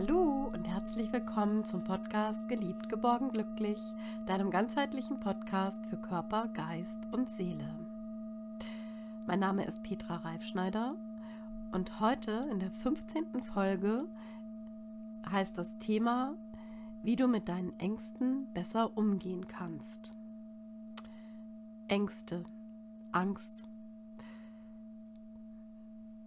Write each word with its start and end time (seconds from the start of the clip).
Hallo 0.00 0.48
und 0.54 0.68
herzlich 0.68 1.12
willkommen 1.12 1.64
zum 1.64 1.82
Podcast 1.82 2.48
Geliebt, 2.48 2.88
geborgen, 2.88 3.32
glücklich, 3.32 3.80
deinem 4.26 4.48
ganzheitlichen 4.48 5.18
Podcast 5.18 5.84
für 5.86 5.96
Körper, 5.96 6.46
Geist 6.54 7.00
und 7.10 7.28
Seele. 7.28 7.68
Mein 9.26 9.40
Name 9.40 9.64
ist 9.64 9.82
Petra 9.82 10.18
Reifschneider 10.18 10.94
und 11.72 11.98
heute 11.98 12.46
in 12.48 12.60
der 12.60 12.70
15. 12.70 13.42
Folge 13.42 14.04
heißt 15.28 15.58
das 15.58 15.76
Thema, 15.80 16.36
wie 17.02 17.16
du 17.16 17.26
mit 17.26 17.48
deinen 17.48 17.76
Ängsten 17.80 18.46
besser 18.54 18.96
umgehen 18.96 19.48
kannst. 19.48 20.14
Ängste, 21.88 22.44
Angst, 23.10 23.66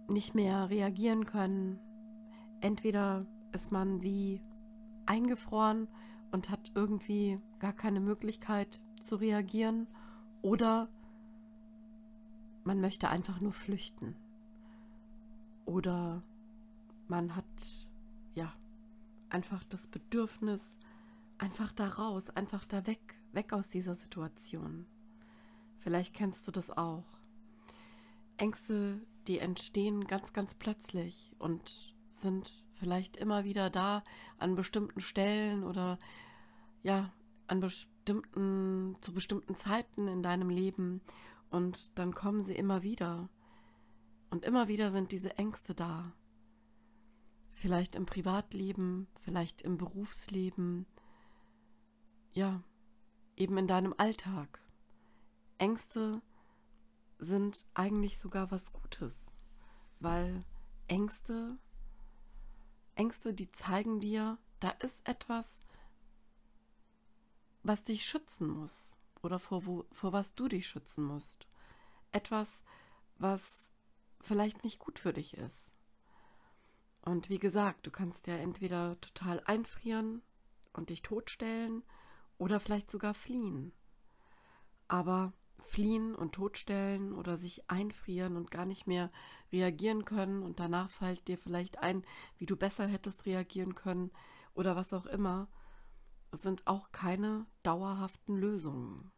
nicht 0.08 0.34
mehr 0.34 0.68
reagieren 0.68 1.24
können. 1.24 1.78
Entweder 2.60 3.24
ist 3.52 3.72
man 3.72 4.02
wie 4.02 4.40
eingefroren 5.06 5.88
und 6.30 6.50
hat 6.50 6.72
irgendwie 6.74 7.40
gar 7.58 7.72
keine 7.72 8.00
Möglichkeit 8.00 8.80
zu 9.00 9.16
reagieren 9.16 9.86
oder 10.40 10.88
man 12.64 12.80
möchte 12.80 13.08
einfach 13.08 13.40
nur 13.40 13.52
flüchten. 13.52 14.16
Oder 15.64 16.22
man 17.08 17.36
hat 17.36 17.88
ja 18.34 18.52
einfach 19.28 19.64
das 19.64 19.86
Bedürfnis, 19.86 20.78
einfach 21.38 21.72
da 21.72 21.88
raus, 21.88 22.30
einfach 22.30 22.64
da 22.64 22.86
weg, 22.86 23.16
weg 23.32 23.52
aus 23.52 23.68
dieser 23.68 23.94
Situation. 23.94 24.86
Vielleicht 25.78 26.14
kennst 26.14 26.46
du 26.46 26.52
das 26.52 26.70
auch. 26.70 27.04
Ängste, 28.36 29.00
die 29.26 29.38
entstehen 29.38 30.06
ganz, 30.06 30.32
ganz 30.32 30.54
plötzlich 30.54 31.32
und 31.38 31.94
sind 32.10 32.64
vielleicht 32.82 33.16
immer 33.16 33.44
wieder 33.44 33.70
da 33.70 34.02
an 34.38 34.56
bestimmten 34.56 35.00
Stellen 35.00 35.62
oder 35.62 36.00
ja, 36.82 37.12
an 37.46 37.60
bestimmten, 37.60 38.96
zu 39.00 39.14
bestimmten 39.14 39.54
Zeiten 39.54 40.08
in 40.08 40.20
deinem 40.20 40.50
Leben 40.50 41.00
und 41.48 41.96
dann 41.96 42.12
kommen 42.12 42.42
sie 42.42 42.56
immer 42.56 42.82
wieder. 42.82 43.28
Und 44.30 44.44
immer 44.44 44.66
wieder 44.66 44.90
sind 44.90 45.12
diese 45.12 45.38
Ängste 45.38 45.76
da. 45.76 46.12
Vielleicht 47.52 47.94
im 47.94 48.04
Privatleben, 48.04 49.06
vielleicht 49.20 49.62
im 49.62 49.78
Berufsleben, 49.78 50.86
ja, 52.32 52.64
eben 53.36 53.56
in 53.58 53.68
deinem 53.68 53.94
Alltag. 53.96 54.60
Ängste 55.58 56.20
sind 57.20 57.64
eigentlich 57.74 58.18
sogar 58.18 58.50
was 58.50 58.72
Gutes, 58.72 59.36
weil 60.00 60.44
Ängste, 60.88 61.60
Ängste, 62.94 63.34
die 63.34 63.50
zeigen 63.52 64.00
dir, 64.00 64.38
da 64.60 64.70
ist 64.70 65.00
etwas, 65.04 65.62
was 67.62 67.84
dich 67.84 68.04
schützen 68.04 68.48
muss 68.48 68.96
oder 69.22 69.38
vor, 69.38 69.66
wo, 69.66 69.84
vor 69.92 70.12
was 70.12 70.34
du 70.34 70.48
dich 70.48 70.66
schützen 70.66 71.04
musst. 71.04 71.46
Etwas, 72.10 72.62
was 73.18 73.72
vielleicht 74.20 74.64
nicht 74.64 74.78
gut 74.78 74.98
für 74.98 75.12
dich 75.12 75.36
ist. 75.36 75.72
Und 77.02 77.28
wie 77.28 77.38
gesagt, 77.38 77.86
du 77.86 77.90
kannst 77.90 78.26
ja 78.26 78.36
entweder 78.36 79.00
total 79.00 79.42
einfrieren 79.44 80.22
und 80.72 80.90
dich 80.90 81.02
totstellen 81.02 81.82
oder 82.38 82.60
vielleicht 82.60 82.90
sogar 82.90 83.14
fliehen. 83.14 83.72
Aber 84.88 85.32
fliehen 85.62 86.14
und 86.14 86.32
totstellen 86.32 87.12
oder 87.12 87.36
sich 87.36 87.70
einfrieren 87.70 88.36
und 88.36 88.50
gar 88.50 88.66
nicht 88.66 88.86
mehr 88.86 89.10
reagieren 89.52 90.04
können 90.04 90.42
und 90.42 90.60
danach 90.60 90.90
fällt 90.90 91.28
dir 91.28 91.38
vielleicht 91.38 91.78
ein, 91.78 92.04
wie 92.38 92.46
du 92.46 92.56
besser 92.56 92.86
hättest 92.86 93.26
reagieren 93.26 93.74
können 93.74 94.10
oder 94.54 94.76
was 94.76 94.92
auch 94.92 95.06
immer, 95.06 95.48
sind 96.32 96.66
auch 96.66 96.92
keine 96.92 97.46
dauerhaften 97.62 98.36
Lösungen. 98.36 99.12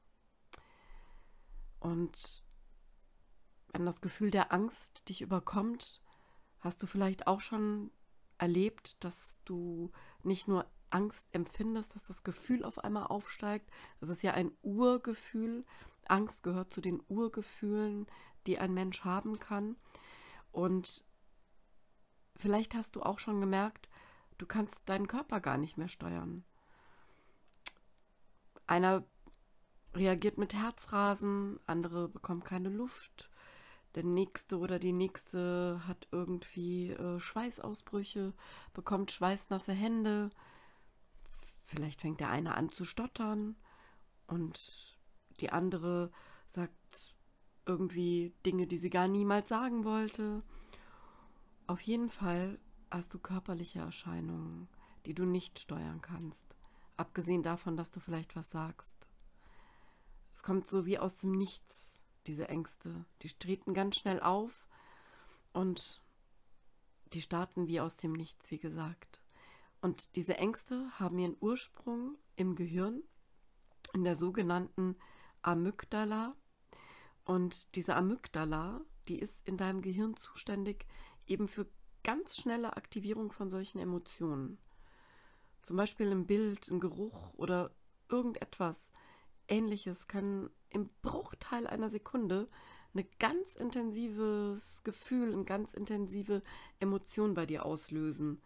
Und 1.78 2.42
wenn 3.72 3.86
das 3.86 4.00
Gefühl 4.00 4.30
der 4.30 4.52
Angst 4.52 5.08
dich 5.08 5.20
überkommt, 5.20 6.00
hast 6.60 6.82
du 6.82 6.86
vielleicht 6.86 7.26
auch 7.26 7.40
schon 7.40 7.90
erlebt, 8.38 9.02
dass 9.04 9.38
du 9.44 9.90
nicht 10.22 10.48
nur 10.48 10.66
Angst 10.90 11.28
empfindest, 11.32 11.94
dass 11.94 12.06
das 12.06 12.22
Gefühl 12.22 12.64
auf 12.64 12.78
einmal 12.78 13.08
aufsteigt. 13.08 13.68
Das 14.00 14.08
ist 14.08 14.22
ja 14.22 14.32
ein 14.32 14.52
Urgefühl, 14.62 15.64
Angst 16.10 16.42
gehört 16.42 16.72
zu 16.72 16.80
den 16.80 17.02
Urgefühlen, 17.08 18.06
die 18.46 18.58
ein 18.58 18.74
Mensch 18.74 19.04
haben 19.04 19.38
kann. 19.38 19.76
Und 20.52 21.04
vielleicht 22.36 22.74
hast 22.74 22.96
du 22.96 23.02
auch 23.02 23.18
schon 23.18 23.40
gemerkt, 23.40 23.88
du 24.38 24.46
kannst 24.46 24.88
deinen 24.88 25.08
Körper 25.08 25.40
gar 25.40 25.58
nicht 25.58 25.78
mehr 25.78 25.88
steuern. 25.88 26.44
Einer 28.66 29.04
reagiert 29.94 30.38
mit 30.38 30.54
Herzrasen, 30.54 31.60
andere 31.66 32.08
bekommen 32.08 32.44
keine 32.44 32.68
Luft. 32.68 33.30
Der 33.94 34.02
nächste 34.02 34.58
oder 34.58 34.78
die 34.80 34.92
nächste 34.92 35.80
hat 35.86 36.08
irgendwie 36.10 36.90
äh, 36.90 37.20
Schweißausbrüche, 37.20 38.32
bekommt 38.72 39.12
schweißnasse 39.12 39.72
Hände. 39.72 40.30
Vielleicht 41.64 42.00
fängt 42.00 42.20
der 42.20 42.30
eine 42.30 42.56
an 42.56 42.72
zu 42.72 42.84
stottern 42.84 43.56
und 44.26 44.93
die 45.40 45.50
andere 45.50 46.10
sagt 46.46 47.14
irgendwie 47.66 48.32
Dinge, 48.44 48.66
die 48.66 48.78
sie 48.78 48.90
gar 48.90 49.08
niemals 49.08 49.48
sagen 49.48 49.84
wollte. 49.84 50.42
Auf 51.66 51.80
jeden 51.80 52.10
Fall 52.10 52.58
hast 52.90 53.14
du 53.14 53.18
körperliche 53.18 53.80
Erscheinungen, 53.80 54.68
die 55.06 55.14
du 55.14 55.24
nicht 55.24 55.58
steuern 55.58 56.00
kannst. 56.00 56.46
Abgesehen 56.96 57.42
davon, 57.42 57.76
dass 57.76 57.90
du 57.90 58.00
vielleicht 58.00 58.36
was 58.36 58.50
sagst. 58.50 58.94
Es 60.32 60.42
kommt 60.42 60.66
so 60.66 60.86
wie 60.86 60.98
aus 60.98 61.16
dem 61.16 61.32
Nichts, 61.32 62.02
diese 62.26 62.48
Ängste. 62.48 63.04
Die 63.22 63.28
treten 63.28 63.74
ganz 63.74 63.96
schnell 63.96 64.20
auf 64.20 64.68
und 65.52 66.02
die 67.12 67.22
starten 67.22 67.66
wie 67.66 67.80
aus 67.80 67.96
dem 67.96 68.12
Nichts, 68.12 68.50
wie 68.50 68.58
gesagt. 68.58 69.22
Und 69.80 70.16
diese 70.16 70.36
Ängste 70.36 70.90
haben 70.98 71.18
ihren 71.18 71.36
Ursprung 71.40 72.16
im 72.36 72.56
Gehirn, 72.56 73.02
in 73.92 74.02
der 74.04 74.16
sogenannten 74.16 74.96
Amygdala. 75.44 76.34
Und 77.24 77.74
diese 77.74 77.96
Amygdala, 77.96 78.80
die 79.08 79.18
ist 79.18 79.46
in 79.46 79.56
deinem 79.56 79.82
Gehirn 79.82 80.16
zuständig 80.16 80.86
eben 81.26 81.48
für 81.48 81.66
ganz 82.02 82.36
schnelle 82.36 82.76
Aktivierung 82.76 83.32
von 83.32 83.50
solchen 83.50 83.78
Emotionen. 83.78 84.58
Zum 85.62 85.76
Beispiel 85.76 86.10
ein 86.10 86.26
Bild, 86.26 86.68
ein 86.70 86.80
Geruch 86.80 87.32
oder 87.34 87.70
irgendetwas 88.08 88.92
ähnliches 89.48 90.06
kann 90.06 90.50
im 90.70 90.90
Bruchteil 91.02 91.66
einer 91.66 91.88
Sekunde 91.88 92.48
ein 92.94 93.06
ganz 93.18 93.54
intensives 93.56 94.82
Gefühl, 94.84 95.32
eine 95.32 95.44
ganz 95.44 95.74
intensive 95.74 96.42
Emotion 96.78 97.34
bei 97.34 97.46
dir 97.46 97.64
auslösen. 97.64 98.40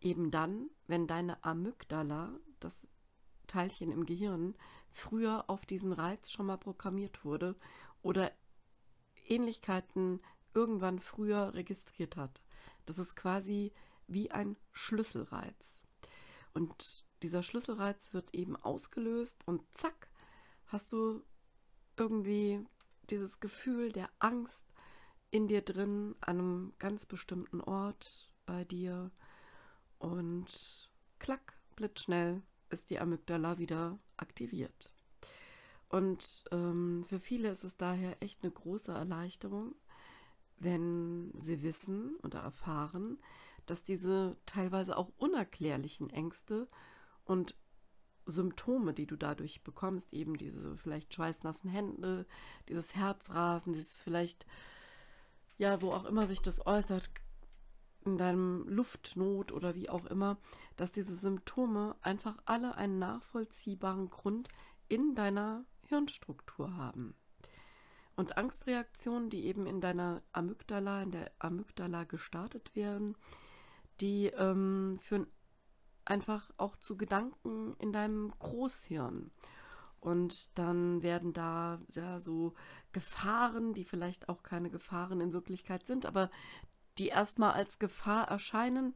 Eben 0.00 0.30
dann, 0.30 0.68
wenn 0.86 1.06
deine 1.06 1.42
Amygdala, 1.44 2.38
das 2.60 2.86
Teilchen 3.52 3.90
im 3.90 4.06
Gehirn 4.06 4.54
früher 4.90 5.44
auf 5.48 5.66
diesen 5.66 5.92
Reiz 5.92 6.30
schon 6.30 6.46
mal 6.46 6.56
programmiert 6.56 7.22
wurde 7.24 7.54
oder 8.00 8.32
Ähnlichkeiten 9.28 10.20
irgendwann 10.54 10.98
früher 10.98 11.52
registriert 11.52 12.16
hat. 12.16 12.42
Das 12.86 12.98
ist 12.98 13.14
quasi 13.14 13.72
wie 14.06 14.30
ein 14.30 14.56
Schlüsselreiz. 14.72 15.82
Und 16.54 17.04
dieser 17.22 17.42
Schlüsselreiz 17.42 18.14
wird 18.14 18.34
eben 18.34 18.56
ausgelöst 18.56 19.36
und 19.46 19.62
zack, 19.76 20.08
hast 20.66 20.90
du 20.92 21.22
irgendwie 21.98 22.64
dieses 23.10 23.38
Gefühl 23.38 23.92
der 23.92 24.08
Angst 24.18 24.66
in 25.30 25.46
dir 25.46 25.60
drin, 25.60 26.14
an 26.22 26.38
einem 26.38 26.72
ganz 26.78 27.04
bestimmten 27.04 27.60
Ort 27.60 28.32
bei 28.46 28.64
dir 28.64 29.10
und 29.98 30.90
klack, 31.18 31.54
blitzschnell 31.76 32.42
ist 32.72 32.90
die 32.90 32.98
Amygdala 32.98 33.58
wieder 33.58 33.98
aktiviert. 34.16 34.92
Und 35.88 36.44
ähm, 36.52 37.04
für 37.06 37.20
viele 37.20 37.50
ist 37.50 37.64
es 37.64 37.76
daher 37.76 38.16
echt 38.22 38.42
eine 38.42 38.50
große 38.50 38.92
Erleichterung, 38.92 39.74
wenn 40.58 41.32
sie 41.36 41.62
wissen 41.62 42.16
oder 42.22 42.40
erfahren, 42.40 43.18
dass 43.66 43.84
diese 43.84 44.36
teilweise 44.46 44.96
auch 44.96 45.12
unerklärlichen 45.18 46.08
Ängste 46.10 46.68
und 47.24 47.56
Symptome, 48.24 48.94
die 48.94 49.06
du 49.06 49.16
dadurch 49.16 49.62
bekommst, 49.62 50.12
eben 50.12 50.38
diese 50.38 50.76
vielleicht 50.76 51.12
schweißnassen 51.12 51.68
Hände, 51.68 52.26
dieses 52.68 52.94
Herzrasen, 52.94 53.72
dieses 53.72 54.02
vielleicht, 54.02 54.46
ja, 55.58 55.82
wo 55.82 55.90
auch 55.90 56.04
immer 56.04 56.26
sich 56.26 56.40
das 56.40 56.64
äußert, 56.64 57.10
in 58.04 58.18
deinem 58.18 58.68
Luftnot 58.68 59.52
oder 59.52 59.74
wie 59.74 59.88
auch 59.88 60.06
immer, 60.06 60.38
dass 60.76 60.92
diese 60.92 61.14
Symptome 61.14 61.96
einfach 62.02 62.36
alle 62.44 62.74
einen 62.76 62.98
nachvollziehbaren 62.98 64.10
Grund 64.10 64.48
in 64.88 65.14
deiner 65.14 65.64
Hirnstruktur 65.86 66.76
haben. 66.76 67.14
Und 68.14 68.36
Angstreaktionen, 68.36 69.30
die 69.30 69.46
eben 69.46 69.66
in 69.66 69.80
deiner 69.80 70.22
Amygdala, 70.32 71.02
in 71.02 71.10
der 71.10 71.30
Amygdala 71.38 72.04
gestartet 72.04 72.74
werden, 72.76 73.16
die 74.00 74.26
ähm, 74.26 74.98
führen 75.00 75.26
einfach 76.04 76.50
auch 76.56 76.76
zu 76.76 76.96
Gedanken 76.96 77.74
in 77.78 77.92
deinem 77.92 78.32
Großhirn. 78.38 79.30
Und 80.00 80.58
dann 80.58 81.02
werden 81.02 81.32
da 81.32 81.80
ja 81.92 82.18
so 82.18 82.54
Gefahren, 82.90 83.72
die 83.72 83.84
vielleicht 83.84 84.28
auch 84.28 84.42
keine 84.42 84.68
Gefahren 84.68 85.20
in 85.20 85.32
Wirklichkeit 85.32 85.86
sind, 85.86 86.06
aber 86.06 86.28
die 86.98 87.08
erstmal 87.08 87.52
als 87.52 87.78
Gefahr 87.78 88.28
erscheinen, 88.28 88.94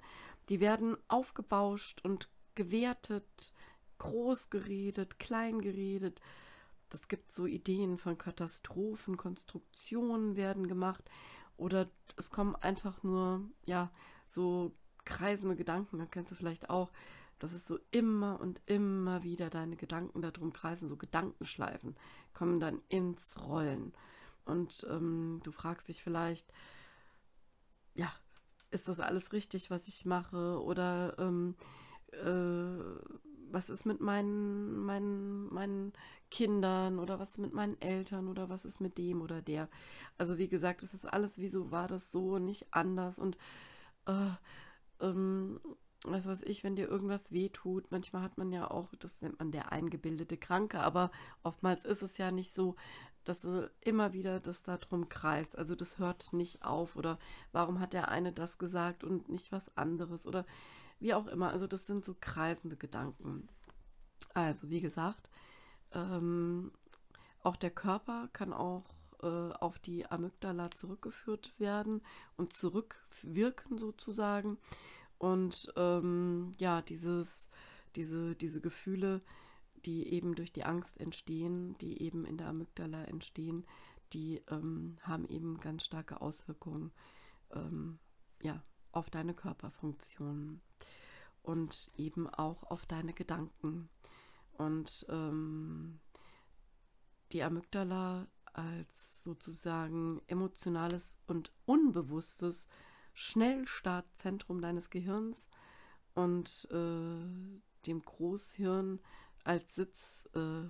die 0.49 0.61
werden 0.61 0.97
aufgebauscht 1.09 2.01
und 2.05 2.29
gewertet, 2.55 3.53
groß 3.99 4.51
geredet, 4.51 5.19
klein 5.19 5.61
geredet. 5.61 6.21
Es 6.91 7.09
gibt 7.09 7.33
so 7.33 7.47
Ideen 7.47 7.99
von 7.99 8.17
Katastrophen, 8.17 9.17
Konstruktionen 9.17 10.37
werden 10.37 10.69
gemacht 10.69 11.05
oder 11.57 11.91
es 12.17 12.31
kommen 12.31 12.55
einfach 12.57 13.03
nur, 13.03 13.43
ja, 13.65 13.91
so 14.27 14.73
kreisende 15.05 15.57
Gedanken, 15.57 15.99
da 15.99 16.07
kennst 16.07 16.33
du 16.33 16.37
vielleicht 16.37 16.71
auch, 16.71 16.91
dass 17.39 17.53
es 17.53 17.67
so 17.67 17.79
immer 17.91 18.41
und 18.41 18.63
immer 18.67 19.23
wieder 19.23 19.51
deine 19.51 19.77
Gedanken 19.77 20.23
darum 20.23 20.53
kreisen, 20.53 20.89
so 20.89 20.97
Gedankenschleifen 20.97 21.97
kommen 22.33 22.61
dann 22.61 22.81
ins 22.89 23.39
Rollen. 23.43 23.93
Und 24.45 24.87
ähm, 24.89 25.41
du 25.43 25.53
fragst 25.53 25.89
dich 25.89 26.03
vielleicht, 26.03 26.51
ja, 27.97 28.13
ist 28.71 28.89
das 28.89 29.01
alles 29.01 29.33
richtig, 29.33 29.71
was 29.71 29.89
ich 29.89 30.05
mache? 30.05 30.63
Oder 30.63 31.17
ähm, 31.19 31.57
äh, 32.13 33.17
was 33.51 33.71
ist 33.71 33.87
mit 33.87 34.01
meinen, 34.01 34.85
meinen, 34.85 35.53
meinen 35.53 35.93
Kindern 36.31 36.99
oder 36.99 37.19
was 37.19 37.31
ist 37.31 37.39
mit 37.39 37.53
meinen 37.53 37.81
Eltern 37.81 38.29
oder 38.29 38.49
was 38.49 38.65
ist 38.65 38.81
mit 38.81 38.99
dem 38.99 39.23
oder 39.23 39.41
der? 39.43 39.69
Also 40.19 40.39
wie 40.39 40.49
gesagt, 40.49 40.83
es 40.83 40.95
ist 40.95 41.07
alles, 41.07 41.39
wieso 41.39 41.71
war 41.71 41.89
das 41.89 42.11
so, 42.13 42.39
nicht 42.39 42.67
anders 42.73 43.19
und 43.19 43.37
äh, 44.07 44.31
ähm, 45.01 45.61
was 46.05 46.27
weiß 46.27 46.43
ich, 46.43 46.63
wenn 46.63 46.77
dir 46.77 46.89
irgendwas 46.89 47.33
wehtut, 47.33 47.91
manchmal 47.91 48.23
hat 48.23 48.39
man 48.39 48.53
ja 48.53 48.71
auch, 48.71 48.95
das 48.97 49.23
nennt 49.23 49.39
man 49.39 49.51
der 49.51 49.73
eingebildete 49.73 50.37
Kranke, 50.37 50.81
aber 50.81 51.11
oftmals 51.43 51.85
ist 51.85 52.03
es 52.03 52.19
ja 52.19 52.31
nicht 52.31 52.55
so, 52.55 52.77
dass 53.29 53.43
du 53.43 53.71
immer 53.81 54.13
wieder 54.13 54.41
das 54.41 54.63
darum 54.63 55.09
kreist. 55.09 55.57
Also 55.57 55.75
das 55.75 55.99
hört 55.99 56.33
nicht 56.33 56.65
auf 56.65 56.97
oder 56.97 57.19
warum 57.53 57.81
hat 57.81 57.93
der 57.93 58.09
eine 58.09 58.33
das 58.33 58.59
gesagt 58.59 59.05
und 59.05 59.29
nicht 59.29 59.53
was 59.53 59.77
anderes 59.77 60.27
oder 60.27 60.47
wie 60.99 61.15
auch 61.15 61.27
immer. 61.27 61.51
Also 61.51 61.67
das 61.67 61.87
sind 61.87 62.05
so 62.05 62.15
kreisende 62.19 62.77
Gedanken. 62.77 63.49
Also 64.35 64.71
wie 64.71 64.81
gesagt, 64.81 65.31
ähm, 65.93 66.73
auch 67.43 67.57
der 67.57 67.71
Körper 67.71 68.29
kann 68.33 68.53
auch 68.53 68.85
äh, 69.23 69.27
auf 69.27 69.79
die 69.79 70.07
Amygdala 70.07 70.71
zurückgeführt 70.71 71.55
werden 71.59 72.03
und 72.37 72.53
zurückwirken 72.53 73.79
sozusagen. 73.79 74.59
Und 75.19 75.73
ähm, 75.77 76.53
ja, 76.59 76.83
dieses, 76.83 77.49
diese, 77.95 78.35
diese 78.37 78.61
Gefühle, 78.61 79.23
die 79.87 80.13
eben 80.13 80.35
durch 80.35 80.53
die 80.53 80.65
Angst 80.65 80.99
entstehen, 81.01 81.79
die 81.79 82.03
eben 82.03 82.25
in 82.25 82.37
der 82.37 82.49
Amygdala 82.49 83.05
entstehen, 83.05 83.65
die 84.13 84.43
ähm, 84.51 84.97
haben 85.03 85.29
eben 85.29 85.59
ganz 85.61 85.85
starke 85.85 86.21
Auswirkungen 86.21 86.93
ähm, 87.53 87.99
ja, 88.43 88.63
auf 88.93 89.11
deine 89.11 89.35
Körperfunktionen 89.35 90.61
und 91.43 91.91
eben 91.97 92.29
auch 92.29 92.65
auf 92.65 92.87
deine 92.87 93.13
Gedanken. 93.13 93.89
Und 94.59 95.07
ähm, 95.09 96.01
die 97.33 97.43
Amygdala 97.43 98.27
als 98.53 99.23
sozusagen 99.23 100.23
emotionales 100.29 101.17
und 101.27 101.53
unbewusstes 101.67 102.69
Schnellstartzentrum 103.13 104.61
deines 104.61 104.91
Gehirns 104.91 105.49
und 106.15 106.67
äh, 106.71 107.61
dem 107.87 108.03
Großhirn 108.03 109.01
als 109.47 109.75
Sitz 109.75 110.29
äh, 110.35 110.69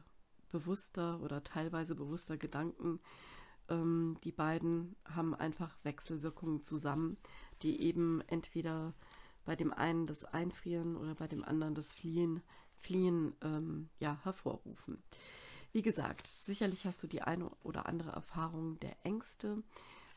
bewusster 0.50 1.20
oder 1.20 1.42
teilweise 1.42 1.94
bewusster 1.94 2.36
Gedanken. 2.36 3.00
Ähm, 3.68 4.18
die 4.24 4.32
beiden 4.32 4.96
haben 5.04 5.34
einfach 5.34 5.76
Wechselwirkungen 5.82 6.62
zusammen, 6.62 7.16
die 7.62 7.80
eben 7.80 8.20
entweder 8.28 8.94
bei 9.44 9.56
dem 9.56 9.72
einen 9.72 10.06
das 10.06 10.24
Einfrieren 10.24 10.96
oder 10.96 11.14
bei 11.14 11.28
dem 11.28 11.44
anderen 11.44 11.74
das 11.74 11.92
Fliehen, 11.92 12.42
Fliehen 12.76 13.34
ähm, 13.42 13.88
ja, 13.98 14.18
hervorrufen. 14.22 15.02
Wie 15.72 15.82
gesagt, 15.82 16.26
sicherlich 16.26 16.84
hast 16.84 17.02
du 17.02 17.06
die 17.06 17.22
eine 17.22 17.50
oder 17.62 17.86
andere 17.86 18.10
Erfahrung 18.10 18.78
der 18.80 18.96
Ängste 19.04 19.62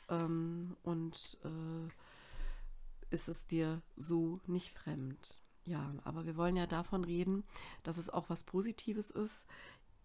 ähm, 0.10 0.76
und 0.84 1.38
äh, 1.44 3.14
ist 3.14 3.30
es 3.30 3.46
dir 3.48 3.82
so 3.96 4.40
nicht 4.48 4.72
fremd. 4.72 5.42
Ja, 5.70 5.94
aber 6.04 6.26
wir 6.26 6.36
wollen 6.36 6.56
ja 6.56 6.66
davon 6.66 7.04
reden, 7.04 7.44
dass 7.84 8.00
es 8.00 8.10
auch 8.10 8.28
was 8.28 8.44
Positives 8.44 9.12
ist. 9.12 9.46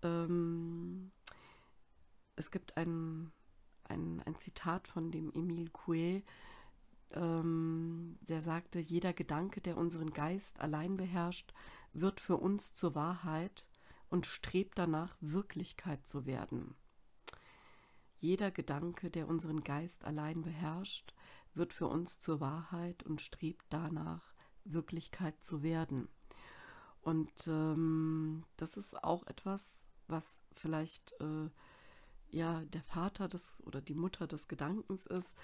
Ähm, 0.03 1.11
es 2.37 2.51
gibt 2.51 2.77
ein, 2.77 3.33
ein, 3.85 4.23
ein 4.27 4.37
Zitat 4.37 4.87
von 4.87 5.11
dem 5.11 5.33
Emile 5.33 5.71
Coué, 5.71 6.23
ähm, 7.13 8.19
der 8.21 8.43
sagte, 8.43 8.79
jeder 8.79 9.15
Gedanke, 9.15 9.63
der 9.63 9.79
unseren 9.79 10.13
Geist 10.13 10.61
allein 10.61 10.99
beherrscht, 10.99 11.55
wird 11.95 12.21
für 12.21 12.37
uns 12.37 12.75
zur 12.75 12.95
Wahrheit 12.95 13.67
und 14.11 14.27
strebt 14.27 14.79
danach, 14.79 15.17
Wirklichkeit 15.23 16.07
zu 16.07 16.27
werden. 16.27 16.75
Jeder 18.19 18.51
Gedanke, 18.51 19.11
der 19.11 19.29
unseren 19.29 19.65
Geist 19.65 20.05
allein 20.05 20.43
beherrscht, 20.43 21.15
wird 21.55 21.73
für 21.73 21.87
uns 21.87 22.21
zur 22.21 22.41
Wahrheit 22.41 23.03
und 23.03 23.23
strebt 23.23 23.65
danach, 23.71 24.34
Wirklichkeit 24.65 25.43
zu 25.43 25.63
werden. 25.63 26.09
Und 27.03 27.47
ähm, 27.47 28.45
das 28.57 28.77
ist 28.77 29.03
auch 29.05 29.27
etwas, 29.27 29.89
was 30.09 30.25
vielleicht 30.53 31.13
äh, 31.21 31.51
ja 32.31 32.63
der 32.65 32.83
Vater 32.83 33.29
des 33.29 33.63
oder 33.65 33.81
die 33.81 33.95
Mutter 33.95 34.27
des 34.27 34.49
Gedankens 34.49 35.07
ist, 35.07 35.35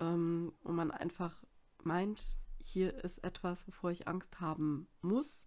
ähm, 0.00 0.52
und 0.62 0.76
man 0.76 0.90
einfach 0.90 1.34
meint, 1.82 2.38
hier 2.60 3.02
ist 3.04 3.24
etwas, 3.24 3.66
wovor 3.66 3.90
ich 3.90 4.06
Angst 4.06 4.40
haben 4.40 4.86
muss, 5.00 5.46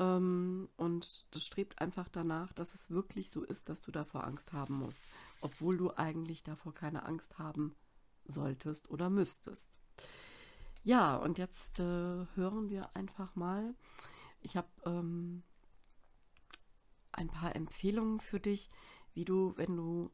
ähm, 0.00 0.68
und 0.76 1.26
das 1.34 1.44
strebt 1.44 1.80
einfach 1.80 2.08
danach, 2.08 2.52
dass 2.52 2.74
es 2.74 2.90
wirklich 2.90 3.30
so 3.30 3.42
ist, 3.44 3.68
dass 3.68 3.82
du 3.82 3.92
davor 3.92 4.24
Angst 4.24 4.52
haben 4.52 4.74
musst, 4.74 5.02
obwohl 5.42 5.76
du 5.76 5.90
eigentlich 5.96 6.42
davor 6.42 6.72
keine 6.74 7.04
Angst 7.04 7.38
haben 7.38 7.76
solltest 8.24 8.88
oder 8.90 9.10
müsstest. 9.10 9.78
Ja, 10.82 11.16
und 11.16 11.38
jetzt 11.38 11.78
äh, 11.78 12.26
hören 12.34 12.70
wir 12.70 12.94
einfach 12.96 13.34
mal. 13.36 13.74
Ich 14.40 14.56
habe 14.56 14.68
ähm, 14.86 15.42
ein 17.12 17.28
paar 17.28 17.54
Empfehlungen 17.54 18.20
für 18.20 18.40
dich, 18.40 18.70
wie 19.12 19.24
du, 19.26 19.52
wenn 19.56 19.76
du 19.76 20.10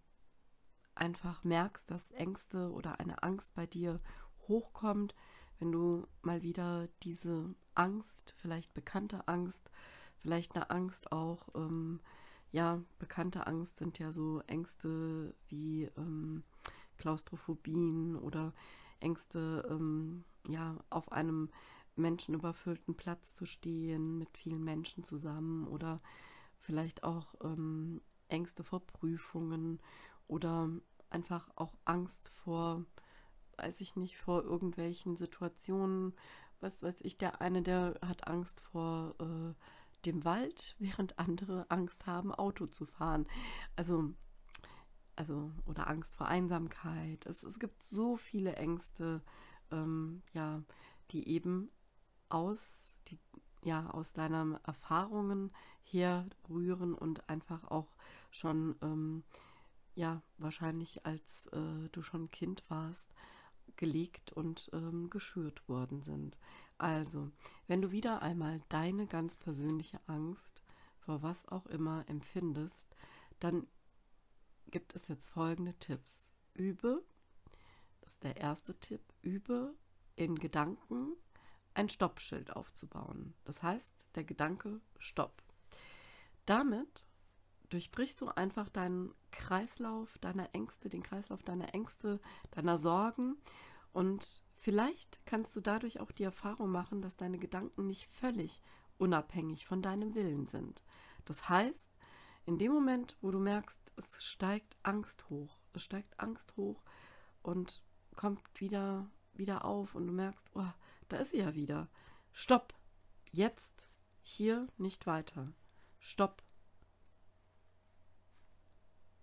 einfach 0.97 1.45
merkst, 1.45 1.91
dass 1.91 2.11
Ängste 2.11 2.73
oder 2.73 2.99
eine 2.99 3.23
Angst 3.23 3.55
bei 3.55 3.67
dir 3.67 4.01
hochkommt, 4.49 5.15
wenn 5.59 5.71
du 5.71 6.07
mal 6.23 6.43
wieder 6.43 6.89
diese 7.03 7.55
Angst, 7.75 8.35
vielleicht 8.39 8.75
bekannte 8.75 9.29
Angst, 9.29 9.71
vielleicht 10.19 10.57
eine 10.57 10.71
Angst 10.71 11.13
auch, 11.13 11.49
ähm, 11.55 12.01
ja, 12.51 12.81
bekannte 12.99 13.47
Angst 13.47 13.79
sind 13.79 13.99
ja 13.99 14.13
so 14.13 14.41
Ängste 14.47 15.35
wie 15.49 15.85
ähm, 15.97 16.43
Klaustrophobien 16.97 18.17
oder 18.17 18.53
Ängste, 19.01 19.67
ähm, 19.71 20.25
ja, 20.49 20.77
auf 20.91 21.13
einem 21.13 21.51
menschenüberfüllten 21.97 22.95
Platz 22.97 23.35
zu 23.35 23.47
stehen, 23.47 24.19
mit 24.19 24.37
vielen 24.37 24.63
Menschen 24.63 25.05
zusammen 25.05 25.67
oder 25.67 26.01
vielleicht 26.59 27.05
auch 27.05 27.35
ähm, 27.43 28.01
Ängste 28.29 28.65
vor 28.65 28.81
Prüfungen 28.81 29.81
oder 30.29 30.69
einfach 31.11 31.51
auch 31.57 31.75
Angst 31.85 32.33
vor 32.45 32.85
weiß 33.59 33.81
ich 33.81 33.97
nicht, 33.97 34.17
vor 34.17 34.43
irgendwelchen 34.43 35.17
Situationen. 35.17 36.15
Was 36.61 36.83
weiß 36.83 37.01
ich, 37.03 37.19
der 37.19 37.41
eine, 37.41 37.63
der 37.63 37.99
hat 38.03 38.27
Angst 38.27 38.61
vor 38.61 39.15
äh, 39.21 39.55
dem 40.05 40.25
Wald, 40.25 40.77
während 40.79 41.19
andere 41.19 41.67
Angst 41.69 42.07
haben, 42.07 42.35
Auto 42.35 42.67
zu 42.67 42.85
fahren. 42.85 43.27
Also, 43.77 44.13
also, 45.17 45.51
oder 45.65 45.89
Angst 45.89 46.15
vor 46.15 46.29
Einsamkeit. 46.29 47.27
Es, 47.27 47.43
es 47.43 47.59
gibt 47.59 47.83
so 47.83 48.17
viele 48.17 48.57
Ängste, 48.57 49.23
ähm, 49.71 50.23
ja, 50.33 50.63
die 51.11 51.29
eben 51.29 51.71
aus, 52.29 52.95
die, 53.09 53.19
ja, 53.65 53.91
aus 53.91 54.13
deinen 54.13 54.63
Erfahrungen 54.65 55.51
herrühren 55.83 56.95
und 56.95 57.29
einfach 57.29 57.65
auch 57.65 57.89
schon, 58.31 58.77
ähm, 58.83 59.25
ja, 59.95 60.23
wahrscheinlich 60.39 61.07
als 61.07 61.47
äh, 61.53 61.89
du 61.91 62.03
schon 62.03 62.31
Kind 62.31 62.65
warst, 62.69 63.15
gelegt 63.77 64.33
und 64.33 64.71
ähm, 64.73 65.11
geschürt 65.11 65.69
worden 65.69 66.03
sind. 66.03 66.39
Also, 66.79 67.31
wenn 67.67 67.83
du 67.83 67.91
wieder 67.91 68.23
einmal 68.23 68.61
deine 68.69 69.07
ganz 69.07 69.37
persönliche 69.37 70.01
Angst 70.07 70.63
vor 70.99 71.23
was 71.23 71.47
auch 71.49 71.67
immer 71.67 72.05
empfindest, 72.09 72.87
dann 73.39 73.67
gibt 74.71 74.95
es 74.95 75.09
jetzt 75.09 75.29
folgende 75.29 75.75
Tipps. 75.75 76.31
Übe, 76.55 77.05
das 78.01 78.15
ist 78.15 78.25
der 78.25 78.37
erste 78.37 78.79
Tipp, 78.79 79.03
übe 79.23 79.75
in 80.17 80.37
Gedanken 80.37 81.13
ein 81.75 81.89
Stoppschild 81.89 82.57
aufzubauen. 82.57 83.35
Das 83.45 83.63
heißt, 83.63 83.93
der 84.15 84.25
Gedanke 84.25 84.81
Stopp. 84.99 85.43
Damit 86.47 87.07
durchbrichst 87.69 88.21
du 88.21 88.29
einfach 88.29 88.69
deinen 88.69 89.15
Kreislauf 89.31 90.17
deiner 90.19 90.55
Ängste, 90.55 90.89
den 90.89 91.03
Kreislauf 91.03 91.43
deiner 91.43 91.75
Ängste, 91.75 92.21
deiner 92.53 92.79
Sorgen 92.79 93.37
und 93.93 94.43
vielleicht 94.57 95.21
kannst 95.27 95.55
du 95.57 95.61
dadurch 95.61 96.01
auch 96.01 96.13
die 96.13 96.23
Erfahrung 96.23 96.71
machen, 96.71 97.03
dass 97.03 97.17
deine 97.17 97.39
Gedanken 97.39 97.87
nicht 97.87 98.07
völlig 98.07 98.63
unabhängig 98.99 99.67
von 99.67 99.83
deinem 99.83 100.15
Willen 100.15 100.47
sind. 100.47 100.83
Das 101.25 101.49
heißt, 101.49 101.91
in 102.47 102.59
dem 102.59 102.73
Moment, 102.73 103.17
wo 103.21 103.31
du 103.31 103.39
merkst, 103.39 103.79
es 103.97 104.25
steigt 104.25 104.77
Angst 104.83 105.29
hoch, 105.29 105.59
es 105.73 105.85
steigt 105.85 106.19
Angst 106.19 106.57
hoch 106.57 106.83
und 107.43 107.83
kommt 108.15 108.41
wieder 108.61 109.11
wieder 109.39 109.65
auf 109.65 109.95
und 109.95 110.07
du 110.07 110.13
merkst, 110.13 110.51
oh, 110.55 110.73
da 111.09 111.19
ist 111.19 111.31
sie 111.31 111.39
ja 111.39 111.55
wieder. 111.55 111.89
Stopp. 112.33 112.75
Jetzt 113.33 113.89
hier 114.23 114.69
nicht 114.79 115.07
weiter. 115.07 115.53
Stopp. 115.99 116.43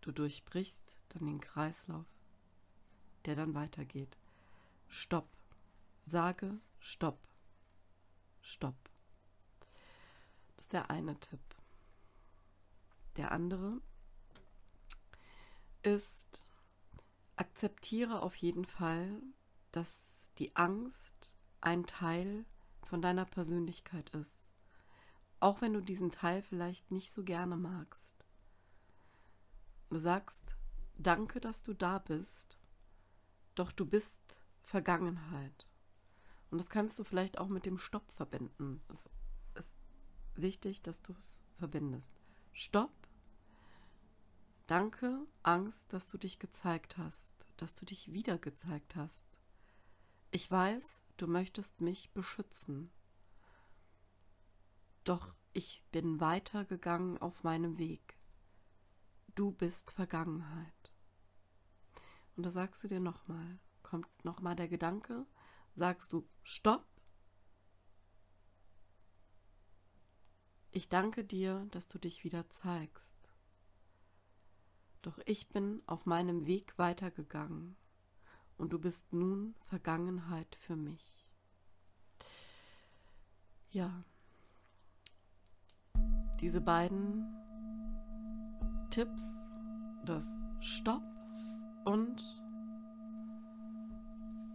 Du 0.02 0.12
durchbrichst 0.12 0.98
dann 1.10 1.26
den 1.26 1.42
Kreislauf, 1.42 2.06
der 3.26 3.36
dann 3.36 3.54
weitergeht. 3.54 4.18
Stopp. 4.88 5.30
Sage 6.06 6.60
Stopp. 6.80 7.20
Stopp. 8.42 8.76
Das 10.58 10.66
ist 10.66 10.74
der 10.74 10.90
eine 10.90 11.18
Tipp. 11.20 11.40
Der 13.18 13.32
andere 13.32 13.82
ist, 15.84 16.48
akzeptiere 17.36 18.22
auf 18.22 18.36
jeden 18.36 18.66
Fall, 18.66 19.22
dass 19.72 20.32
die 20.38 20.56
Angst 20.56 21.36
ein 21.62 21.86
Teil 21.86 22.46
von 22.84 23.02
deiner 23.02 23.26
Persönlichkeit 23.26 24.10
ist. 24.12 24.52
Auch 25.40 25.62
wenn 25.62 25.74
du 25.74 25.82
diesen 25.82 26.12
Teil 26.12 26.42
vielleicht 26.42 26.92
nicht 26.92 27.12
so 27.12 27.24
gerne 27.24 27.58
magst. 27.58 28.26
Du 29.90 29.98
sagst, 30.00 30.56
danke, 30.98 31.40
dass 31.40 31.64
du 31.64 31.74
da 31.74 32.00
bist, 32.00 32.58
doch 33.56 33.72
du 33.72 33.86
bist 33.86 34.40
Vergangenheit. 34.64 35.70
Und 36.50 36.60
das 36.60 36.70
kannst 36.70 36.98
du 36.98 37.04
vielleicht 37.04 37.38
auch 37.38 37.48
mit 37.48 37.66
dem 37.66 37.78
Stopp 37.78 38.12
verbinden. 38.12 38.82
Es 38.88 39.10
ist 39.56 39.76
wichtig, 40.36 40.82
dass 40.82 41.02
du 41.02 41.14
es 41.14 41.44
verbindest. 41.58 42.14
Stopp. 42.52 42.92
Danke, 44.68 45.28
Angst, 45.44 45.92
dass 45.92 46.08
du 46.08 46.18
dich 46.18 46.40
gezeigt 46.40 46.98
hast, 46.98 47.34
dass 47.58 47.76
du 47.76 47.86
dich 47.86 48.14
wieder 48.14 48.38
gezeigt 48.38 48.96
hast. 48.96 49.26
Ich 50.32 50.50
weiß, 50.50 51.02
du 51.18 51.28
möchtest 51.28 51.82
mich 51.82 52.12
beschützen. 52.12 52.90
Doch 55.04 55.34
ich 55.52 55.84
bin 55.92 56.20
weitergegangen 56.22 57.18
auf 57.18 57.44
meinem 57.44 57.78
Weg. 57.78 58.18
Du 59.36 59.52
bist 59.52 59.92
Vergangenheit. 59.92 60.94
Und 62.36 62.44
da 62.44 62.50
sagst 62.50 62.84
du 62.84 62.88
dir 62.88 63.00
nochmal, 63.00 63.60
kommt 63.84 64.08
nochmal 64.24 64.56
der 64.56 64.68
Gedanke, 64.68 65.28
sagst 65.76 66.14
du 66.14 66.28
Stopp. 66.42 66.86
Ich 70.72 70.90
danke 70.90 71.24
dir, 71.24 71.68
dass 71.72 71.88
du 71.88 72.00
dich 72.00 72.24
wieder 72.24 72.50
zeigst. 72.50 73.23
Doch 75.04 75.20
ich 75.26 75.50
bin 75.50 75.82
auf 75.86 76.06
meinem 76.06 76.48
Weg 76.48 76.78
weitergegangen 76.78 77.76
und 78.58 78.72
du 78.72 78.80
bist 78.80 79.12
nun 79.12 79.54
Vergangenheit 79.66 80.56
für 80.56 80.78
mich. 80.78 81.28
Ja, 83.70 84.06
diese 86.40 86.62
beiden 86.62 87.26
Tipps, 88.92 89.24
das 90.06 90.40
Stopp 90.62 91.04
und 91.84 92.24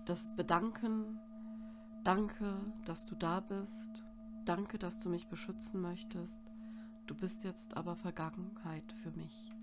das 0.07 0.35
Bedanken, 0.35 1.19
danke, 2.05 2.59
dass 2.87 3.05
du 3.05 3.17
da 3.17 3.41
bist, 3.41 4.03
danke, 4.47 4.79
dass 4.79 4.99
du 4.99 5.11
mich 5.11 5.29
beschützen 5.29 5.83
möchtest, 5.83 6.41
du 7.07 7.15
bist 7.15 7.45
jetzt 7.45 7.77
aber 7.77 7.97
Vergangenheit 7.97 8.95
für 9.03 9.11
mich. 9.11 9.58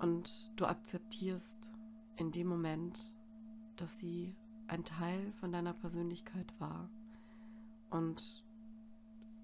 Und 0.00 0.52
du 0.56 0.64
akzeptierst 0.64 1.70
in 2.16 2.32
dem 2.32 2.48
Moment, 2.48 3.14
dass 3.76 3.98
sie 3.98 4.34
ein 4.66 4.84
Teil 4.84 5.32
von 5.34 5.52
deiner 5.52 5.74
Persönlichkeit 5.74 6.58
war. 6.58 6.88
Und 7.90 8.42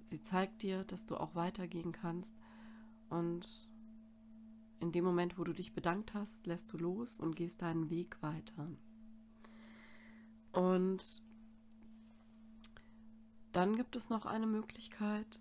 sie 0.05 0.23
zeigt 0.23 0.63
dir, 0.63 0.85
dass 0.85 1.05
du 1.05 1.17
auch 1.17 1.35
weitergehen 1.35 1.93
kannst. 1.93 2.35
Und 3.11 3.69
in 4.81 4.93
dem 4.93 5.05
Moment, 5.05 5.39
wo 5.39 5.45
du 5.45 5.53
dich 5.53 5.75
bedankt 5.75 6.15
hast, 6.15 6.47
lässt 6.47 6.73
du 6.73 6.79
los 6.79 7.19
und 7.19 7.37
gehst 7.37 7.61
deinen 7.61 7.91
Weg 7.91 8.23
weiter. 8.23 8.71
Und 10.53 11.23
dann 13.53 13.77
gibt 13.77 13.97
es 13.97 14.09
noch 14.09 14.25
eine 14.27 14.47
Möglichkeit. 14.47 15.41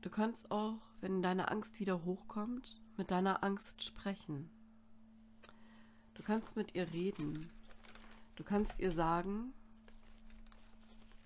Du 0.00 0.10
kannst 0.10 0.50
auch, 0.50 0.80
wenn 1.00 1.22
deine 1.22 1.50
Angst 1.50 1.80
wieder 1.80 2.04
hochkommt, 2.04 2.81
mit 2.96 3.10
deiner 3.10 3.42
Angst 3.42 3.82
sprechen. 3.82 4.50
Du 6.14 6.22
kannst 6.22 6.56
mit 6.56 6.74
ihr 6.74 6.92
reden. 6.92 7.50
Du 8.36 8.44
kannst 8.44 8.78
ihr 8.78 8.90
sagen, 8.90 9.52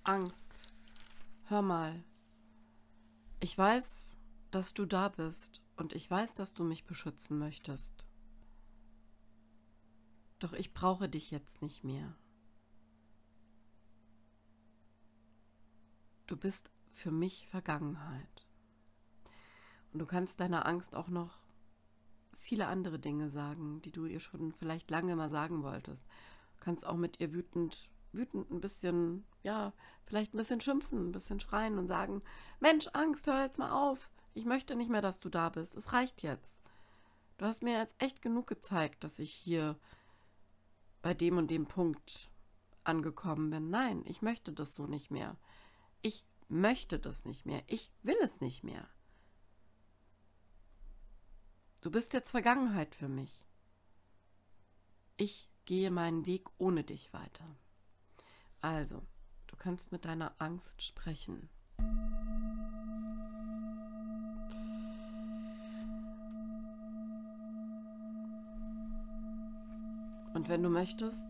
Angst, 0.05 0.69
hör 1.45 1.63
mal, 1.63 2.05
ich 3.41 3.57
weiß, 3.57 4.17
dass 4.51 4.75
du 4.75 4.87
da 4.87 5.09
bist 5.09 5.63
und 5.77 5.93
ich 5.93 6.11
weiß, 6.11 6.35
dass 6.35 6.55
du 6.55 6.65
mich 6.65 6.85
beschützen 6.85 7.39
möchtest. 7.39 8.07
Doch 10.39 10.53
ich 10.53 10.73
brauche 10.75 11.09
dich 11.09 11.31
jetzt 11.31 11.63
nicht 11.63 11.85
mehr. 11.85 12.15
Du 16.27 16.37
bist 16.37 16.71
für 16.93 17.11
mich 17.11 17.47
Vergangenheit. 17.49 18.47
Und 19.93 20.01
du 20.01 20.07
kannst 20.07 20.41
deiner 20.41 20.67
Angst 20.67 20.95
auch 20.95 21.09
noch 21.09 21.46
viele 22.47 22.69
andere 22.69 23.01
Dinge 23.01 23.29
sagen, 23.29 23.83
die 23.83 23.91
du 23.91 24.07
ihr 24.07 24.21
schon 24.21 24.53
vielleicht 24.53 24.89
lange 24.89 25.17
mal 25.17 25.29
sagen 25.29 25.65
wolltest. 25.65 26.07
Du 26.59 26.65
kannst 26.65 26.87
auch 26.87 26.97
mit 26.97 27.21
ihr 27.21 27.33
wütend, 27.33 27.89
wütend 28.13 28.51
ein 28.53 28.61
bisschen, 28.61 29.25
ja, 29.43 29.73
vielleicht 30.05 30.33
ein 30.33 30.39
bisschen 30.39 30.61
schimpfen, 30.61 31.09
ein 31.09 31.13
bisschen 31.13 31.41
schreien 31.41 31.77
und 31.77 31.89
sagen, 31.89 32.23
Mensch, 32.61 32.89
Angst, 32.93 33.27
hör 33.27 33.43
jetzt 33.43 33.59
mal 33.59 33.73
auf. 33.73 34.11
Ich 34.33 34.45
möchte 34.45 34.77
nicht 34.77 34.91
mehr, 34.91 35.03
dass 35.03 35.19
du 35.19 35.29
da 35.29 35.49
bist. 35.49 35.75
Es 35.75 35.93
reicht 35.93 36.23
jetzt. 36.23 36.61
Du 37.37 37.47
hast 37.47 37.65
mir 37.65 37.79
jetzt 37.79 37.97
echt 37.99 38.23
genug 38.23 38.47
gezeigt, 38.47 39.03
dass 39.03 39.19
ich 39.19 39.33
hier 39.33 39.77
bei 41.03 41.15
dem 41.15 41.39
und 41.39 41.51
dem 41.51 41.67
Punkt 41.67 42.31
angekommen 42.85 43.51
bin. 43.51 43.71
Nein, 43.71 44.05
ich 44.07 44.23
möchte 44.23 44.53
das 44.53 44.77
so 44.77 44.87
nicht 44.87 45.11
mehr. 45.11 45.37
Ich 46.01 46.25
möchte 46.49 47.01
das 47.01 47.25
nicht 47.25 47.45
mehr. 47.45 47.63
Ich 47.67 47.91
will 48.05 48.17
es 48.23 48.41
nicht 48.41 48.63
mehr. 48.63 48.89
Du 51.87 51.93
bist 51.93 52.13
jetzt 52.15 52.33
Vergangenheit 52.33 52.97
für 52.97 53.07
mich. 53.07 53.47
Ich 55.17 55.49
gehe 55.67 55.93
meinen 55.93 56.27
Weg 56.27 56.49
ohne 56.59 56.83
dich 56.83 57.13
weiter. 57.13 57.45
Also, 58.61 59.03
du 59.47 59.55
kannst 59.55 59.93
mit 59.93 60.05
deiner 60.05 60.35
Angst 60.39 60.83
sprechen. 60.83 61.49
Und 70.35 70.49
wenn 70.49 70.65
du 70.65 70.71
möchtest, 70.71 71.29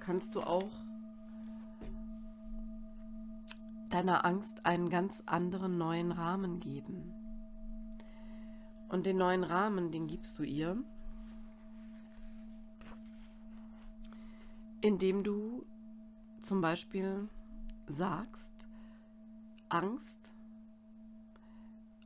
kannst 0.00 0.34
du 0.34 0.40
auch 0.40 0.72
deiner 3.90 4.24
Angst 4.24 4.66
einen 4.66 4.90
ganz 4.90 5.22
anderen 5.26 5.78
neuen 5.78 6.10
Rahmen 6.10 6.58
geben. 6.58 7.21
Und 8.92 9.06
den 9.06 9.16
neuen 9.16 9.42
Rahmen, 9.42 9.90
den 9.90 10.06
gibst 10.06 10.38
du 10.38 10.42
ihr, 10.42 10.76
indem 14.82 15.24
du 15.24 15.64
zum 16.42 16.60
Beispiel 16.60 17.30
sagst, 17.86 18.52
Angst, 19.70 20.34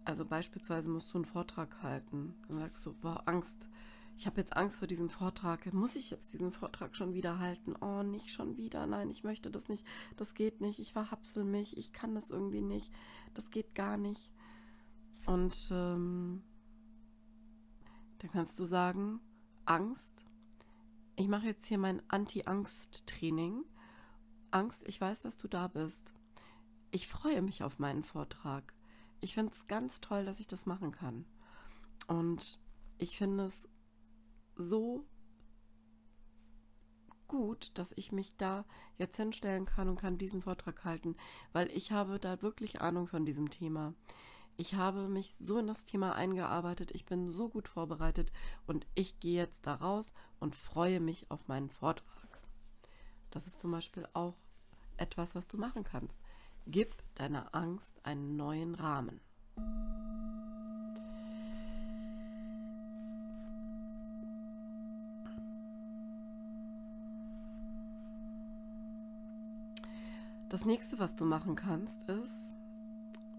also 0.04 0.24
beispielsweise 0.24 0.88
musst 0.88 1.12
du 1.12 1.18
einen 1.18 1.24
Vortrag 1.24 1.82
halten. 1.82 2.36
Dann 2.46 2.60
sagst 2.60 2.86
du, 2.86 2.92
boah, 2.92 3.20
Angst, 3.26 3.68
ich 4.16 4.26
habe 4.26 4.40
jetzt 4.40 4.56
Angst 4.56 4.78
vor 4.78 4.86
diesem 4.86 5.10
Vortrag. 5.10 5.72
Muss 5.72 5.96
ich 5.96 6.10
jetzt 6.10 6.32
diesen 6.34 6.52
Vortrag 6.52 6.94
schon 6.94 7.14
wieder 7.14 7.40
halten? 7.40 7.74
Oh, 7.80 8.04
nicht 8.04 8.30
schon 8.30 8.56
wieder. 8.56 8.86
Nein, 8.86 9.10
ich 9.10 9.24
möchte 9.24 9.50
das 9.50 9.68
nicht. 9.68 9.84
Das 10.16 10.34
geht 10.34 10.60
nicht. 10.60 10.78
Ich 10.78 10.92
verhapsel 10.92 11.42
mich. 11.42 11.76
Ich 11.76 11.92
kann 11.92 12.14
das 12.14 12.30
irgendwie 12.30 12.62
nicht. 12.62 12.92
Das 13.34 13.50
geht 13.50 13.74
gar 13.74 13.96
nicht. 13.96 14.32
Und 15.26 15.68
ähm, 15.72 16.44
dann 18.18 18.30
kannst 18.30 18.58
du 18.58 18.64
sagen, 18.64 19.20
Angst, 19.64 20.24
Ich 21.18 21.28
mache 21.28 21.46
jetzt 21.46 21.66
hier 21.66 21.78
mein 21.78 22.02
Anti-Angst-Training. 22.08 23.64
Angst, 24.50 24.86
ich 24.86 25.00
weiß, 25.00 25.22
dass 25.22 25.38
du 25.38 25.48
da 25.48 25.66
bist. 25.66 26.12
Ich 26.90 27.08
freue 27.08 27.40
mich 27.40 27.62
auf 27.62 27.78
meinen 27.78 28.04
Vortrag. 28.04 28.74
Ich 29.20 29.32
finde 29.32 29.52
es 29.54 29.66
ganz 29.66 30.02
toll, 30.02 30.26
dass 30.26 30.40
ich 30.40 30.46
das 30.46 30.66
machen 30.66 30.92
kann. 30.92 31.24
Und 32.06 32.60
ich 32.98 33.16
finde 33.16 33.44
es 33.46 33.66
so 34.56 35.06
gut, 37.28 37.70
dass 37.74 37.92
ich 37.96 38.12
mich 38.12 38.36
da 38.36 38.66
jetzt 38.98 39.16
hinstellen 39.16 39.64
kann 39.64 39.88
und 39.88 39.98
kann 39.98 40.18
diesen 40.18 40.42
Vortrag 40.42 40.84
halten, 40.84 41.16
weil 41.52 41.70
ich 41.70 41.92
habe 41.92 42.20
da 42.20 42.42
wirklich 42.42 42.82
Ahnung 42.82 43.08
von 43.08 43.24
diesem 43.24 43.48
Thema. 43.48 43.94
Ich 44.58 44.74
habe 44.74 45.08
mich 45.08 45.34
so 45.38 45.58
in 45.58 45.66
das 45.66 45.84
Thema 45.84 46.14
eingearbeitet, 46.14 46.90
ich 46.92 47.04
bin 47.04 47.28
so 47.28 47.50
gut 47.50 47.68
vorbereitet 47.68 48.32
und 48.66 48.86
ich 48.94 49.20
gehe 49.20 49.36
jetzt 49.36 49.66
da 49.66 49.74
raus 49.74 50.14
und 50.40 50.56
freue 50.56 50.98
mich 50.98 51.30
auf 51.30 51.46
meinen 51.46 51.68
Vortrag. 51.68 52.40
Das 53.30 53.46
ist 53.46 53.60
zum 53.60 53.70
Beispiel 53.72 54.08
auch 54.14 54.34
etwas, 54.96 55.34
was 55.34 55.46
du 55.46 55.58
machen 55.58 55.84
kannst. 55.84 56.18
Gib 56.66 56.94
deiner 57.16 57.54
Angst 57.54 58.00
einen 58.02 58.36
neuen 58.36 58.74
Rahmen. 58.74 59.20
Das 70.48 70.64
nächste, 70.64 70.98
was 70.98 71.14
du 71.14 71.26
machen 71.26 71.56
kannst, 71.56 72.04
ist, 72.04 72.56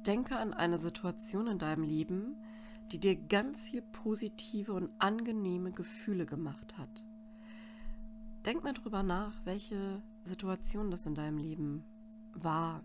denke 0.08 0.38
an 0.38 0.54
eine 0.54 0.80
Situation 0.80 1.48
in 1.48 1.60
deinem 1.60 1.84
Leben, 1.84 2.38
die 2.92 3.00
dir 3.00 3.16
ganz 3.16 3.66
viel 3.66 3.82
positive 3.82 4.74
und 4.74 4.90
angenehme 5.00 5.72
Gefühle 5.72 6.26
gemacht 6.26 6.78
hat. 6.78 7.06
Denk 8.46 8.64
mal 8.64 8.74
drüber 8.74 9.04
nach, 9.04 9.34
welche 9.46 10.02
Situation 10.24 10.90
das 10.90 11.06
in 11.06 11.16
deinem 11.16 11.38
Leben 11.38 11.84
war, 12.34 12.82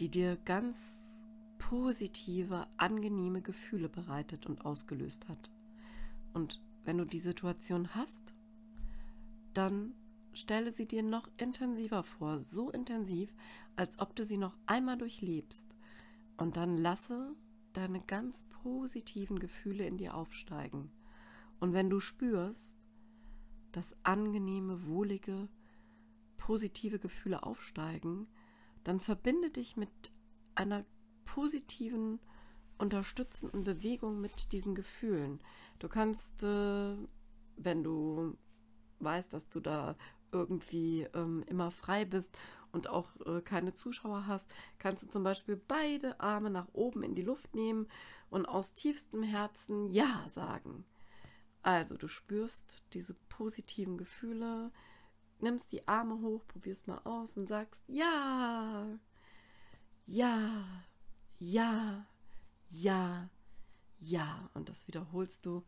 die 0.00 0.08
dir 0.08 0.38
ganz 0.44 1.02
positive, 1.58 2.66
angenehme 2.78 3.42
Gefühle 3.42 3.90
bereitet 3.90 4.46
und 4.46 4.64
ausgelöst 4.64 5.28
hat. 5.28 5.50
Und 6.32 6.62
wenn 6.84 6.96
du 6.96 7.04
die 7.04 7.20
Situation 7.20 7.94
hast, 7.94 8.32
dann 9.52 9.92
stelle 10.32 10.72
sie 10.72 10.86
dir 10.86 11.02
noch 11.02 11.28
intensiver 11.36 12.02
vor, 12.02 12.40
so 12.40 12.70
intensiv, 12.70 13.32
als 13.76 13.98
ob 13.98 14.16
du 14.16 14.24
sie 14.24 14.38
noch 14.38 14.56
einmal 14.66 14.96
durchlebst. 14.96 15.73
Und 16.36 16.56
dann 16.56 16.76
lasse 16.76 17.34
deine 17.72 18.00
ganz 18.00 18.44
positiven 18.62 19.38
Gefühle 19.38 19.86
in 19.86 19.96
dir 19.96 20.14
aufsteigen. 20.14 20.90
Und 21.60 21.72
wenn 21.72 21.90
du 21.90 22.00
spürst, 22.00 22.78
dass 23.72 23.96
angenehme, 24.04 24.86
wohlige, 24.86 25.48
positive 26.36 26.98
Gefühle 26.98 27.42
aufsteigen, 27.42 28.28
dann 28.84 29.00
verbinde 29.00 29.50
dich 29.50 29.76
mit 29.76 29.90
einer 30.54 30.84
positiven, 31.24 32.20
unterstützenden 32.78 33.64
Bewegung 33.64 34.20
mit 34.20 34.52
diesen 34.52 34.74
Gefühlen. 34.74 35.40
Du 35.78 35.88
kannst, 35.88 36.42
äh, 36.42 36.96
wenn 37.56 37.82
du 37.82 38.36
weißt, 39.00 39.32
dass 39.32 39.48
du 39.48 39.60
da 39.60 39.96
irgendwie 40.32 41.02
ähm, 41.14 41.44
immer 41.46 41.70
frei 41.70 42.04
bist 42.04 42.36
und 42.74 42.88
auch 42.88 43.08
äh, 43.24 43.40
keine 43.40 43.74
Zuschauer 43.74 44.26
hast, 44.26 44.46
kannst 44.78 45.04
du 45.04 45.08
zum 45.08 45.22
Beispiel 45.22 45.56
beide 45.56 46.20
Arme 46.20 46.50
nach 46.50 46.68
oben 46.72 47.02
in 47.02 47.14
die 47.14 47.22
Luft 47.22 47.54
nehmen 47.54 47.88
und 48.30 48.46
aus 48.46 48.74
tiefstem 48.74 49.22
Herzen 49.22 49.88
Ja 49.88 50.26
sagen. 50.34 50.84
Also 51.62 51.96
du 51.96 52.08
spürst 52.08 52.82
diese 52.92 53.14
positiven 53.28 53.96
Gefühle, 53.96 54.70
nimmst 55.40 55.72
die 55.72 55.86
Arme 55.88 56.20
hoch, 56.20 56.42
probierst 56.48 56.86
mal 56.86 57.00
aus 57.04 57.36
und 57.36 57.48
sagst 57.48 57.82
Ja, 57.86 58.86
ja, 60.06 60.64
ja, 61.38 62.06
ja, 62.68 63.30
ja. 64.00 64.50
Und 64.52 64.68
das 64.68 64.86
wiederholst 64.86 65.46
du 65.46 65.64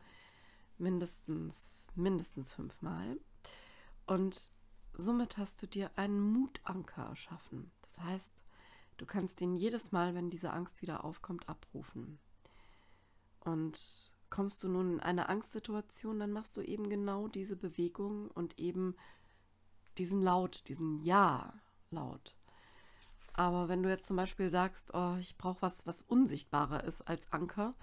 mindestens, 0.77 1.87
mindestens 1.95 2.53
fünfmal. 2.53 3.17
Und 4.05 4.51
somit 4.97 5.37
hast 5.37 5.61
du 5.61 5.67
dir 5.67 5.91
einen 5.95 6.19
Mutanker 6.19 7.03
erschaffen. 7.03 7.71
Das 7.81 7.99
heißt, 7.99 8.33
du 8.97 9.05
kannst 9.05 9.39
ihn 9.41 9.55
jedes 9.55 9.91
Mal, 9.91 10.15
wenn 10.15 10.29
diese 10.29 10.51
Angst 10.51 10.81
wieder 10.81 11.03
aufkommt, 11.03 11.47
abrufen. 11.47 12.19
Und 13.39 14.11
kommst 14.29 14.63
du 14.63 14.69
nun 14.69 14.93
in 14.93 14.99
eine 14.99 15.29
Angstsituation, 15.29 16.19
dann 16.19 16.31
machst 16.31 16.57
du 16.57 16.61
eben 16.61 16.89
genau 16.89 17.27
diese 17.27 17.55
Bewegung 17.55 18.29
und 18.31 18.59
eben 18.59 18.95
diesen 19.97 20.21
Laut, 20.21 20.67
diesen 20.67 21.01
Ja-Laut. 21.01 22.35
Aber 23.33 23.69
wenn 23.69 23.83
du 23.83 23.89
jetzt 23.89 24.07
zum 24.07 24.17
Beispiel 24.17 24.49
sagst, 24.49 24.93
oh, 24.93 25.15
ich 25.19 25.37
brauche 25.37 25.61
was, 25.61 25.85
was 25.85 26.01
unsichtbarer 26.01 26.83
ist 26.83 27.07
als 27.07 27.31
Anker, 27.31 27.75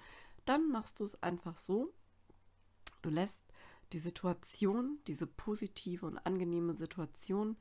dann 0.44 0.68
machst 0.70 1.00
du 1.00 1.04
es 1.04 1.22
einfach 1.22 1.56
so. 1.56 1.92
Du 3.02 3.08
lässt 3.08 3.42
die 3.92 3.98
Situation, 3.98 4.98
diese 5.06 5.26
positive 5.26 6.06
und 6.06 6.18
angenehme 6.18 6.76
Situation, 6.76 7.56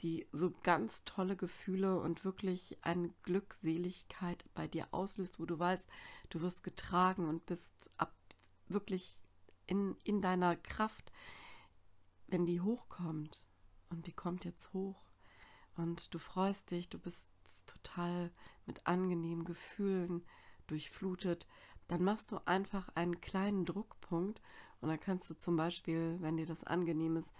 die 0.00 0.26
so 0.32 0.52
ganz 0.62 1.04
tolle 1.04 1.36
Gefühle 1.36 2.00
und 2.00 2.24
wirklich 2.24 2.78
eine 2.82 3.10
Glückseligkeit 3.22 4.44
bei 4.54 4.68
dir 4.68 4.88
auslöst, 4.92 5.40
wo 5.40 5.44
du 5.44 5.58
weißt, 5.58 5.86
du 6.30 6.40
wirst 6.40 6.62
getragen 6.62 7.28
und 7.28 7.46
bist 7.46 7.90
ab 7.96 8.14
wirklich 8.68 9.22
in, 9.66 9.96
in 10.04 10.22
deiner 10.22 10.56
Kraft, 10.56 11.12
wenn 12.28 12.46
die 12.46 12.60
hochkommt. 12.60 13.44
Und 13.90 14.06
die 14.06 14.12
kommt 14.12 14.44
jetzt 14.44 14.74
hoch 14.74 15.08
und 15.76 16.12
du 16.12 16.18
freust 16.18 16.70
dich, 16.70 16.90
du 16.90 16.98
bist 16.98 17.26
total 17.66 18.30
mit 18.66 18.86
angenehmen 18.86 19.44
Gefühlen 19.44 20.24
durchflutet, 20.66 21.46
dann 21.86 22.02
machst 22.04 22.30
du 22.30 22.38
einfach 22.44 22.90
einen 22.94 23.20
kleinen 23.20 23.64
Druckpunkt 23.64 24.42
und 24.80 24.88
dann 24.88 25.00
kannst 25.00 25.28
du 25.30 25.34
zum 25.34 25.56
Beispiel, 25.56 26.16
wenn 26.20 26.36
dir 26.36 26.46
das 26.46 26.64
angenehm 26.64 27.16
ist, 27.16 27.32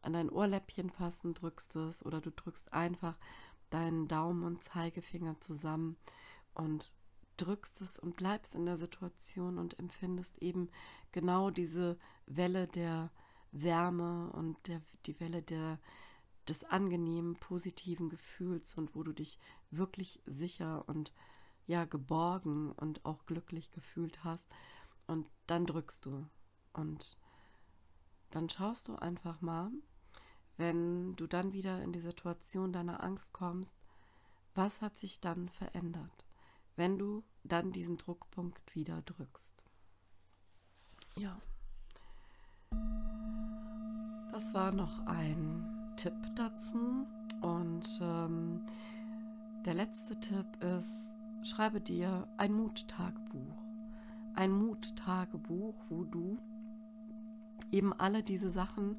an 0.00 0.12
dein 0.12 0.30
Ohrläppchen 0.30 0.90
fassen, 0.90 1.34
drückst 1.34 1.76
es 1.76 2.04
oder 2.04 2.20
du 2.20 2.30
drückst 2.30 2.72
einfach 2.72 3.18
deinen 3.70 4.08
Daumen 4.08 4.44
und 4.44 4.64
Zeigefinger 4.64 5.40
zusammen 5.40 5.96
und 6.54 6.92
drückst 7.36 7.80
es 7.82 7.98
und 7.98 8.16
bleibst 8.16 8.54
in 8.54 8.66
der 8.66 8.76
Situation 8.76 9.58
und 9.58 9.78
empfindest 9.78 10.38
eben 10.42 10.70
genau 11.12 11.50
diese 11.50 11.98
Welle 12.26 12.66
der 12.66 13.10
Wärme 13.52 14.30
und 14.32 14.56
der, 14.66 14.82
die 15.06 15.18
Welle 15.20 15.42
der, 15.42 15.78
des 16.48 16.64
angenehmen, 16.64 17.36
positiven 17.36 18.08
Gefühls 18.08 18.74
und 18.74 18.94
wo 18.94 19.02
du 19.02 19.12
dich 19.12 19.38
wirklich 19.70 20.20
sicher 20.26 20.88
und 20.88 21.12
ja 21.66 21.84
geborgen 21.84 22.72
und 22.72 23.04
auch 23.04 23.26
glücklich 23.26 23.70
gefühlt 23.70 24.24
hast. 24.24 24.46
Und 25.06 25.26
dann 25.46 25.66
drückst 25.66 26.04
du. 26.06 26.26
Und 26.72 27.16
dann 28.30 28.48
schaust 28.48 28.88
du 28.88 28.96
einfach 28.96 29.40
mal, 29.40 29.70
wenn 30.56 31.14
du 31.16 31.26
dann 31.26 31.52
wieder 31.52 31.82
in 31.82 31.92
die 31.92 32.00
Situation 32.00 32.72
deiner 32.72 33.02
Angst 33.02 33.32
kommst, 33.32 33.76
was 34.54 34.80
hat 34.80 34.98
sich 34.98 35.20
dann 35.20 35.48
verändert, 35.48 36.26
wenn 36.76 36.98
du 36.98 37.22
dann 37.44 37.72
diesen 37.72 37.96
Druckpunkt 37.96 38.74
wieder 38.74 39.02
drückst. 39.02 39.64
Ja. 41.16 41.40
Das 44.32 44.52
war 44.54 44.72
noch 44.72 45.06
ein 45.06 45.94
Tipp 45.96 46.14
dazu. 46.36 47.06
Und 47.40 47.86
ähm, 48.00 48.66
der 49.64 49.74
letzte 49.74 50.18
Tipp 50.20 50.46
ist, 50.62 51.16
schreibe 51.42 51.80
dir 51.80 52.28
ein 52.36 52.52
Muttagebuch. 52.52 53.62
Ein 54.34 54.52
Muttagebuch, 54.52 55.74
wo 55.88 56.04
du 56.04 56.38
eben 57.72 57.92
alle 57.92 58.22
diese 58.22 58.50
Sachen 58.50 58.96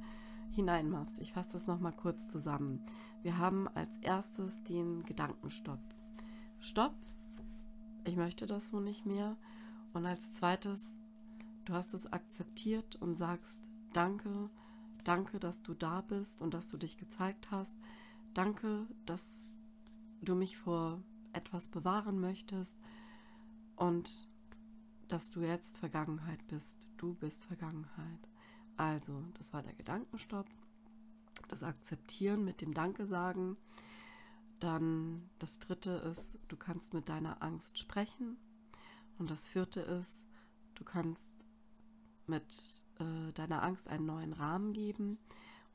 hineinmachst. 0.52 1.19
Ich 1.19 1.34
fasse 1.34 1.54
das 1.54 1.67
nochmal 1.67 1.93
kurz 1.93 2.28
zusammen. 2.28 2.82
Wir 3.22 3.38
haben 3.38 3.67
als 3.69 3.98
erstes 4.02 4.62
den 4.63 5.04
Gedankenstopp. 5.04 5.80
Stopp, 6.60 6.95
ich 8.06 8.15
möchte 8.15 8.45
das 8.45 8.67
so 8.69 8.80
nicht 8.80 9.06
mehr. 9.06 9.38
Und 9.93 10.06
als 10.06 10.34
zweites, 10.34 10.98
du 11.65 11.74
hast 11.74 11.93
es 11.93 12.12
akzeptiert 12.12 12.95
und 12.98 13.15
sagst, 13.15 13.62
danke, 13.93 14.50
danke, 15.04 15.39
dass 15.39 15.62
du 15.62 15.74
da 15.74 16.02
bist 16.02 16.41
und 16.41 16.54
dass 16.54 16.67
du 16.67 16.78
dich 16.78 16.98
gezeigt 16.98 17.52
hast. 17.52 17.76
Danke, 18.34 18.88
dass 19.06 19.50
du 20.22 20.36
mich 20.36 20.58
vor 20.58 21.02
etwas 21.34 21.67
bewahren 21.67 22.19
möchtest 22.19 22.78
und 23.76 24.28
dass 25.08 25.32
du 25.32 25.41
jetzt 25.41 25.78
Vergangenheit 25.78 26.45
bist. 26.48 26.78
Du 26.98 27.13
bist 27.15 27.43
Vergangenheit. 27.43 28.30
Also, 28.79 29.25
das 29.37 29.51
war 29.51 29.61
der 29.61 29.73
Gedankenstopp, 29.73 30.47
das 31.49 31.63
Akzeptieren 31.63 32.45
mit 32.45 32.61
dem 32.61 32.73
Danke 32.73 33.05
sagen. 33.05 33.57
Dann 34.61 35.29
das 35.37 35.59
dritte 35.59 35.91
ist, 36.09 36.39
du 36.47 36.55
kannst 36.55 36.93
mit 36.93 37.09
deiner 37.09 37.43
Angst 37.43 37.77
sprechen. 37.77 38.37
Und 39.17 39.29
das 39.29 39.45
vierte 39.45 39.81
ist, 39.81 40.23
du 40.75 40.85
kannst 40.85 41.29
mit 42.25 42.85
äh, 42.99 43.33
deiner 43.33 43.63
Angst 43.63 43.89
einen 43.89 44.05
neuen 44.05 44.31
Rahmen 44.31 44.71
geben. 44.71 45.17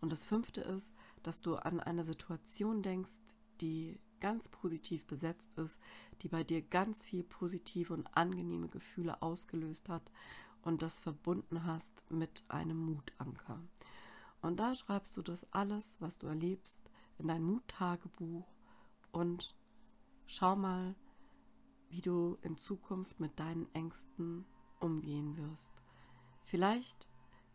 Und 0.00 0.10
das 0.10 0.24
fünfte 0.24 0.62
ist, 0.62 0.90
dass 1.22 1.42
du 1.42 1.56
an 1.56 1.80
eine 1.80 2.06
Situation 2.06 2.82
denkst, 2.82 3.20
die 3.60 4.00
ganz 4.20 4.48
positiv 4.48 5.06
besetzt 5.06 5.50
ist, 5.58 5.78
die 6.22 6.28
bei 6.28 6.42
dir 6.42 6.62
ganz 6.62 7.04
viel 7.04 7.22
positive 7.22 7.92
und 7.92 8.06
angenehme 8.16 8.68
Gefühle 8.68 9.20
ausgelöst 9.20 9.90
hat 9.90 10.10
und 10.64 10.82
das 10.82 10.98
verbunden 10.98 11.64
hast 11.64 11.92
mit 12.10 12.42
einem 12.48 12.78
Mutanker. 12.78 13.60
Und 14.40 14.58
da 14.58 14.74
schreibst 14.74 15.16
du 15.16 15.22
das 15.22 15.46
alles, 15.52 16.00
was 16.00 16.18
du 16.18 16.26
erlebst, 16.26 16.82
in 17.18 17.28
dein 17.28 17.42
Muttagebuch 17.42 18.46
und 19.12 19.54
schau 20.26 20.56
mal, 20.56 20.94
wie 21.90 22.00
du 22.00 22.38
in 22.42 22.56
Zukunft 22.56 23.20
mit 23.20 23.38
deinen 23.38 23.72
Ängsten 23.74 24.44
umgehen 24.80 25.36
wirst. 25.36 25.70
Vielleicht 26.42 27.08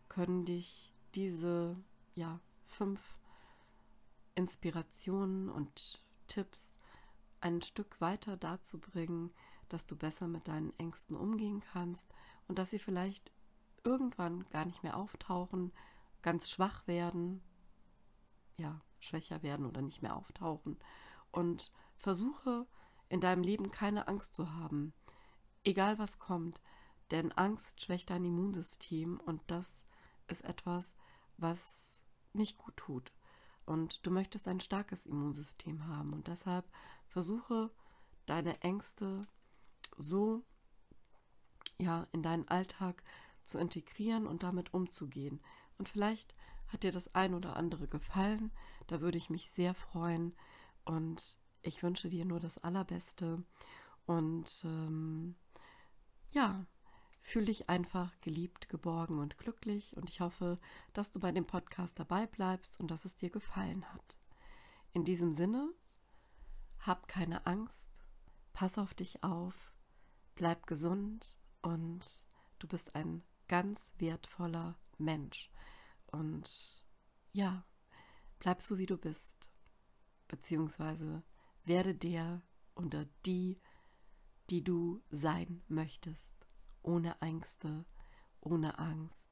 können 0.08 0.44
dich 0.44 0.94
diese 1.14 1.76
ja, 2.14 2.40
fünf 2.64 3.00
Inspirationen 4.34 5.48
und 5.50 6.02
Tipps 6.26 6.78
ein 7.40 7.60
Stück 7.62 8.00
weiter 8.00 8.36
dazu 8.36 8.78
bringen, 8.78 9.30
dass 9.68 9.86
du 9.86 9.96
besser 9.96 10.28
mit 10.28 10.48
deinen 10.48 10.76
Ängsten 10.78 11.16
umgehen 11.16 11.62
kannst 11.72 12.06
und 12.50 12.58
dass 12.58 12.70
sie 12.70 12.80
vielleicht 12.80 13.30
irgendwann 13.84 14.44
gar 14.50 14.64
nicht 14.64 14.82
mehr 14.82 14.96
auftauchen, 14.96 15.70
ganz 16.20 16.50
schwach 16.50 16.84
werden, 16.88 17.40
ja, 18.56 18.80
schwächer 18.98 19.44
werden 19.44 19.66
oder 19.66 19.82
nicht 19.82 20.02
mehr 20.02 20.16
auftauchen. 20.16 20.76
Und 21.30 21.70
versuche 21.96 22.66
in 23.08 23.20
deinem 23.20 23.44
Leben 23.44 23.70
keine 23.70 24.08
Angst 24.08 24.34
zu 24.34 24.52
haben, 24.52 24.92
egal 25.62 26.00
was 26.00 26.18
kommt, 26.18 26.60
denn 27.12 27.30
Angst 27.30 27.82
schwächt 27.82 28.10
dein 28.10 28.24
Immunsystem 28.24 29.20
und 29.20 29.40
das 29.46 29.86
ist 30.26 30.42
etwas, 30.42 30.96
was 31.36 32.00
nicht 32.32 32.58
gut 32.58 32.76
tut. 32.76 33.12
Und 33.64 34.04
du 34.04 34.10
möchtest 34.10 34.48
ein 34.48 34.58
starkes 34.58 35.06
Immunsystem 35.06 35.86
haben 35.86 36.14
und 36.14 36.26
deshalb 36.26 36.68
versuche 37.06 37.70
deine 38.26 38.60
Ängste 38.60 39.28
so 39.98 40.44
ja 41.80 42.06
in 42.12 42.22
deinen 42.22 42.48
Alltag 42.48 43.02
zu 43.44 43.58
integrieren 43.58 44.26
und 44.26 44.42
damit 44.42 44.72
umzugehen. 44.72 45.40
Und 45.78 45.88
vielleicht 45.88 46.34
hat 46.68 46.82
dir 46.82 46.92
das 46.92 47.14
ein 47.14 47.34
oder 47.34 47.56
andere 47.56 47.88
gefallen. 47.88 48.52
Da 48.86 49.00
würde 49.00 49.18
ich 49.18 49.30
mich 49.30 49.50
sehr 49.50 49.74
freuen. 49.74 50.34
Und 50.84 51.38
ich 51.62 51.82
wünsche 51.82 52.08
dir 52.08 52.24
nur 52.24 52.40
das 52.40 52.58
Allerbeste. 52.58 53.42
Und 54.06 54.62
ähm, 54.64 55.34
ja, 56.30 56.66
fühle 57.20 57.46
dich 57.46 57.68
einfach 57.68 58.18
geliebt, 58.20 58.68
geborgen 58.68 59.18
und 59.18 59.38
glücklich. 59.38 59.96
Und 59.96 60.08
ich 60.08 60.20
hoffe, 60.20 60.58
dass 60.92 61.12
du 61.12 61.20
bei 61.20 61.32
dem 61.32 61.46
Podcast 61.46 61.98
dabei 61.98 62.26
bleibst 62.26 62.78
und 62.78 62.90
dass 62.90 63.04
es 63.04 63.16
dir 63.16 63.30
gefallen 63.30 63.84
hat. 63.92 64.16
In 64.92 65.04
diesem 65.04 65.32
Sinne, 65.32 65.72
hab 66.80 67.08
keine 67.08 67.46
Angst, 67.46 67.90
pass 68.52 68.78
auf 68.78 68.94
dich 68.94 69.22
auf, 69.22 69.54
bleib 70.34 70.66
gesund 70.66 71.36
und 71.62 72.06
du 72.58 72.66
bist 72.68 72.94
ein 72.94 73.22
ganz 73.48 73.92
wertvoller 73.98 74.78
Mensch. 74.98 75.50
Und 76.06 76.86
ja, 77.32 77.64
bleib 78.38 78.62
so 78.62 78.78
wie 78.78 78.86
du 78.86 78.96
bist, 78.96 79.48
beziehungsweise 80.28 81.22
werde 81.64 81.94
der 81.94 82.42
oder 82.74 83.06
die, 83.26 83.60
die 84.50 84.64
du 84.64 85.02
sein 85.10 85.62
möchtest, 85.68 86.46
ohne 86.82 87.20
Ängste, 87.20 87.84
ohne 88.40 88.78
Angst, 88.78 89.30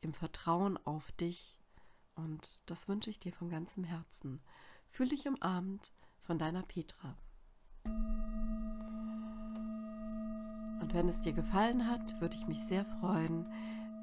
im 0.00 0.14
Vertrauen 0.14 0.76
auf 0.86 1.12
dich. 1.12 1.60
Und 2.14 2.62
das 2.66 2.88
wünsche 2.88 3.10
ich 3.10 3.20
dir 3.20 3.32
von 3.32 3.50
ganzem 3.50 3.84
Herzen. 3.84 4.40
Fühl 4.90 5.08
dich 5.08 5.26
umarmt 5.26 5.92
von 6.22 6.38
deiner 6.38 6.62
Petra. 6.62 7.16
Und 10.86 10.94
wenn 10.94 11.08
es 11.08 11.20
dir 11.20 11.32
gefallen 11.32 11.90
hat, 11.90 12.20
würde 12.20 12.36
ich 12.36 12.46
mich 12.46 12.62
sehr 12.62 12.84
freuen, 12.84 13.44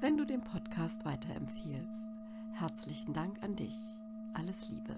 wenn 0.00 0.18
du 0.18 0.26
den 0.26 0.42
Podcast 0.42 1.02
weiterempfiehlst. 1.06 2.10
Herzlichen 2.52 3.14
Dank 3.14 3.42
an 3.42 3.56
dich. 3.56 3.74
Alles 4.34 4.68
Liebe. 4.68 4.94